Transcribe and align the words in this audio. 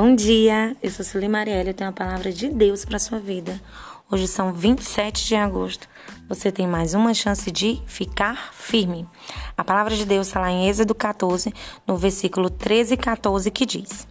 Bom 0.00 0.14
dia, 0.14 0.76
eu 0.80 0.92
sou 0.92 1.04
Sueli 1.04 1.26
Marielle, 1.26 1.70
eu 1.70 1.74
tenho 1.74 1.90
a 1.90 1.92
palavra 1.92 2.30
de 2.30 2.48
Deus 2.48 2.84
para 2.84 3.00
sua 3.00 3.18
vida. 3.18 3.60
Hoje 4.08 4.28
são 4.28 4.52
27 4.52 5.26
de 5.26 5.34
agosto. 5.34 5.88
Você 6.28 6.52
tem 6.52 6.68
mais 6.68 6.94
uma 6.94 7.12
chance 7.12 7.50
de 7.50 7.82
ficar 7.84 8.54
firme. 8.54 9.08
A 9.56 9.64
palavra 9.64 9.96
de 9.96 10.06
Deus 10.06 10.28
está 10.28 10.38
lá 10.38 10.52
em 10.52 10.68
Êxodo 10.68 10.94
14, 10.94 11.52
no 11.84 11.96
versículo 11.96 12.48
13 12.48 12.94
e 12.94 12.96
14, 12.96 13.50
que 13.50 13.66
diz: 13.66 14.06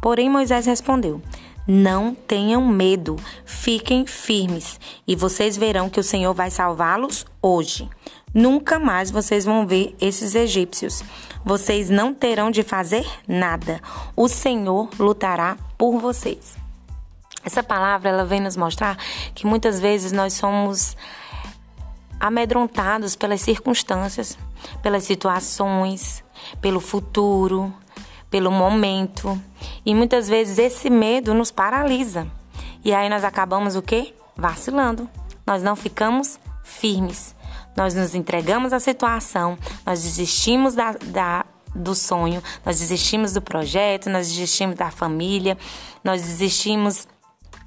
Porém 0.00 0.30
Moisés 0.30 0.66
respondeu: 0.66 1.20
Não 1.66 2.14
tenham 2.14 2.64
medo, 2.64 3.16
fiquem 3.44 4.06
firmes, 4.06 4.78
e 5.04 5.16
vocês 5.16 5.56
verão 5.56 5.90
que 5.90 5.98
o 5.98 6.04
Senhor 6.04 6.32
vai 6.32 6.48
salvá-los 6.48 7.26
hoje. 7.42 7.90
Nunca 8.34 8.80
mais 8.80 9.12
vocês 9.12 9.44
vão 9.44 9.64
ver 9.64 9.94
esses 10.00 10.34
egípcios. 10.34 11.04
Vocês 11.44 11.88
não 11.88 12.12
terão 12.12 12.50
de 12.50 12.64
fazer 12.64 13.06
nada. 13.28 13.80
O 14.16 14.28
Senhor 14.28 14.90
lutará 14.98 15.56
por 15.78 16.00
vocês. 16.00 16.56
Essa 17.44 17.62
palavra 17.62 18.08
ela 18.08 18.24
vem 18.24 18.40
nos 18.40 18.56
mostrar 18.56 18.96
que 19.34 19.46
muitas 19.46 19.78
vezes 19.78 20.10
nós 20.10 20.32
somos 20.32 20.96
amedrontados 22.18 23.14
pelas 23.14 23.40
circunstâncias, 23.42 24.36
pelas 24.82 25.04
situações, 25.04 26.24
pelo 26.60 26.80
futuro, 26.80 27.72
pelo 28.30 28.50
momento. 28.50 29.40
E 29.86 29.94
muitas 29.94 30.26
vezes 30.26 30.58
esse 30.58 30.90
medo 30.90 31.34
nos 31.34 31.52
paralisa. 31.52 32.26
E 32.84 32.92
aí 32.92 33.08
nós 33.08 33.22
acabamos 33.22 33.76
o 33.76 33.82
quê? 33.82 34.12
Vacilando. 34.34 35.08
Nós 35.46 35.62
não 35.62 35.76
ficamos 35.76 36.40
firmes. 36.64 37.34
Nós 37.76 37.94
nos 37.94 38.14
entregamos 38.14 38.72
à 38.72 38.80
situação, 38.80 39.58
nós 39.84 40.02
desistimos 40.02 40.74
da, 40.74 40.92
da, 40.92 41.44
do 41.74 41.94
sonho, 41.94 42.42
nós 42.64 42.78
desistimos 42.78 43.32
do 43.32 43.42
projeto, 43.42 44.08
nós 44.08 44.28
desistimos 44.28 44.76
da 44.76 44.90
família, 44.90 45.58
nós 46.02 46.22
desistimos 46.22 47.08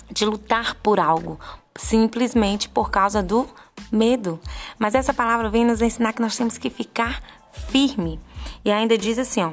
de 0.10 0.26
lutar 0.26 0.76
por 0.76 1.00
algo, 1.00 1.40
simplesmente 1.76 2.70
por 2.70 2.90
causa 2.90 3.22
do 3.22 3.48
medo. 3.92 4.40
Mas 4.80 4.96
essa 4.96 5.14
palavra 5.14 5.50
vem 5.50 5.66
nos 5.66 5.82
ensinar 5.82 6.14
que 6.14 6.22
nós 6.22 6.38
temos 6.38 6.58
que 6.58 6.70
ficar 6.70 7.22
firme. 7.70 8.20
E 8.64 8.72
ainda 8.72 8.98
diz 8.98 9.20
assim, 9.20 9.44
ó: 9.44 9.52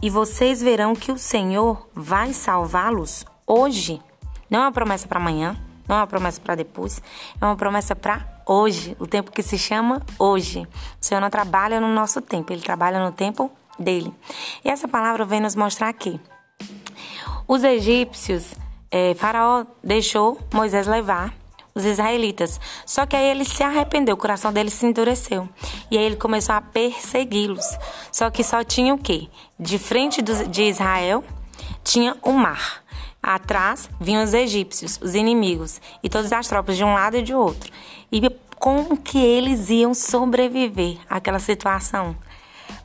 "E 0.00 0.08
vocês 0.08 0.62
verão 0.62 0.94
que 0.94 1.10
o 1.10 1.18
Senhor 1.18 1.88
vai 1.94 2.32
salvá-los 2.32 3.24
hoje". 3.46 4.00
Não 4.48 4.60
é 4.60 4.62
uma 4.62 4.72
promessa 4.72 5.08
para 5.08 5.18
amanhã, 5.18 5.56
não 5.88 5.96
é 5.96 5.98
uma 6.00 6.06
promessa 6.06 6.40
para 6.40 6.54
depois, 6.54 7.02
é 7.40 7.44
uma 7.44 7.56
promessa 7.56 7.96
para 7.96 8.31
hoje, 8.46 8.96
o 8.98 9.06
tempo 9.06 9.30
que 9.30 9.42
se 9.42 9.58
chama 9.58 10.02
hoje. 10.18 10.60
O 11.00 11.04
Senhor 11.04 11.20
não 11.20 11.30
trabalha 11.30 11.80
no 11.80 11.88
nosso 11.88 12.20
tempo, 12.20 12.52
ele 12.52 12.62
trabalha 12.62 13.02
no 13.02 13.12
tempo 13.12 13.50
dele. 13.78 14.12
E 14.64 14.68
essa 14.68 14.86
palavra 14.88 15.24
vem 15.24 15.40
nos 15.40 15.56
mostrar 15.56 15.92
que 15.92 16.20
os 17.46 17.64
egípcios, 17.64 18.54
é, 18.90 19.14
Faraó 19.14 19.64
deixou 19.82 20.38
Moisés 20.52 20.86
levar 20.86 21.34
os 21.74 21.84
israelitas. 21.84 22.60
Só 22.86 23.06
que 23.06 23.16
aí 23.16 23.26
ele 23.26 23.44
se 23.44 23.62
arrependeu, 23.62 24.14
o 24.14 24.18
coração 24.18 24.52
dele 24.52 24.70
se 24.70 24.86
endureceu. 24.86 25.48
E 25.90 25.98
aí 25.98 26.04
ele 26.04 26.16
começou 26.16 26.54
a 26.54 26.60
persegui-los. 26.60 27.78
Só 28.10 28.30
que 28.30 28.44
só 28.44 28.62
tinha 28.62 28.94
o 28.94 28.98
quê? 28.98 29.28
De 29.58 29.78
frente 29.78 30.22
do, 30.22 30.46
de 30.48 30.62
Israel 30.64 31.24
tinha 31.82 32.16
o 32.22 32.32
mar. 32.32 32.82
Atrás 33.22 33.88
vinham 34.00 34.24
os 34.24 34.34
egípcios, 34.34 34.98
os 35.00 35.14
inimigos, 35.14 35.80
e 36.02 36.08
todas 36.08 36.32
as 36.32 36.48
tropas 36.48 36.76
de 36.76 36.82
um 36.82 36.94
lado 36.94 37.16
e 37.16 37.22
de 37.22 37.32
outro. 37.32 37.72
E 38.10 38.20
como 38.58 38.96
que 38.96 39.18
eles 39.18 39.70
iam 39.70 39.94
sobreviver 39.94 40.98
àquela 41.08 41.38
situação? 41.38 42.16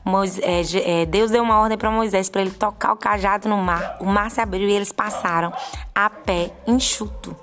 Moisés, 0.04 0.74
é, 0.74 1.04
Deus 1.04 1.30
deu 1.30 1.42
uma 1.42 1.58
ordem 1.60 1.76
para 1.76 1.90
Moisés 1.90 2.30
para 2.30 2.40
ele 2.40 2.50
tocar 2.50 2.92
o 2.92 2.96
cajado 2.96 3.48
no 3.48 3.58
mar. 3.58 3.96
O 4.00 4.06
mar 4.06 4.30
se 4.30 4.40
abriu 4.40 4.68
e 4.68 4.72
eles 4.72 4.92
passaram 4.92 5.52
a 5.94 6.08
pé 6.08 6.52
enxuto. 6.66 7.36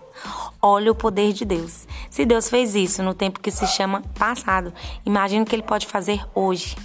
Olha 0.62 0.92
o 0.92 0.96
poder 0.96 1.34
de 1.34 1.46
Deus. 1.46 1.86
Se 2.10 2.26
Deus 2.26 2.50
fez 2.50 2.76
isso 2.76 3.04
no 3.04 3.14
tempo 3.14 3.40
que 3.40 3.52
se 3.52 3.68
chama 3.68 4.02
passado, 4.18 4.74
imagine 5.06 5.44
o 5.44 5.46
que 5.46 5.56
ele 5.56 5.64
pode 5.64 5.86
fazer 5.86 6.26
hoje 6.34 6.76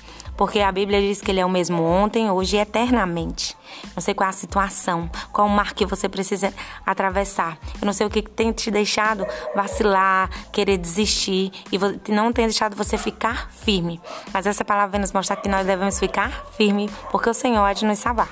porque 0.40 0.60
a 0.60 0.72
Bíblia 0.72 1.02
diz 1.02 1.20
que 1.20 1.30
ele 1.30 1.40
é 1.40 1.44
o 1.44 1.50
mesmo 1.50 1.82
ontem, 1.82 2.30
hoje 2.30 2.56
e 2.56 2.60
eternamente. 2.60 3.54
Não 3.94 4.00
sei 4.00 4.14
qual 4.14 4.26
é 4.26 4.30
a 4.30 4.32
situação, 4.34 5.10
qual 5.32 5.46
o 5.46 5.50
mar 5.50 5.74
que 5.74 5.86
você 5.86 6.08
precisa 6.08 6.52
atravessar. 6.84 7.58
Eu 7.80 7.86
não 7.86 7.92
sei 7.92 8.06
o 8.06 8.10
que 8.10 8.22
tem 8.22 8.52
te 8.52 8.70
deixado 8.70 9.26
vacilar, 9.54 10.30
querer 10.52 10.78
desistir 10.78 11.52
e 11.70 12.12
não 12.12 12.32
tem 12.32 12.46
deixado 12.46 12.76
você 12.76 12.96
ficar 12.96 13.50
firme. 13.50 14.00
Mas 14.32 14.46
essa 14.46 14.64
palavra 14.64 14.92
vem 14.92 15.00
nos 15.00 15.12
mostrar 15.12 15.36
que 15.36 15.48
nós 15.48 15.66
devemos 15.66 15.98
ficar 15.98 16.46
firme, 16.56 16.90
porque 17.10 17.28
o 17.28 17.34
Senhor 17.34 17.66
é 17.66 17.74
de 17.74 17.84
nos 17.84 17.98
salvar. 17.98 18.28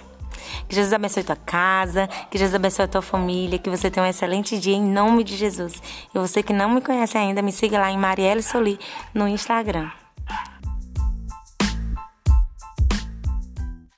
Que 0.69 0.75
Jesus 0.75 0.93
abençoe 0.93 1.25
tua 1.25 1.37
casa, 1.37 2.09
que 2.31 2.39
Jesus 2.39 2.55
abençoe 2.55 2.85
a 2.85 2.89
tua 2.89 3.03
família, 3.03 3.59
que 3.59 3.71
você 3.71 3.91
tenha 3.91 4.05
um 4.05 4.09
excelente 4.09 4.59
dia 4.59 4.77
em 4.77 4.83
nome 4.83 5.25
de 5.25 5.37
Jesus. 5.37 5.83
E 6.15 6.19
você 6.19 6.43
que 6.43 6.53
não 6.53 6.71
me 6.71 6.81
conhece 6.81 7.17
ainda, 7.17 7.43
me 7.43 7.53
siga 7.53 7.79
lá 7.79 7.91
em 7.91 7.99
Marielle 7.99 8.43
Soli 8.43 8.79
no 9.15 9.29
Instagram. 9.29 9.91